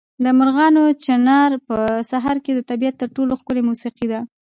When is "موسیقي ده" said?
3.69-4.19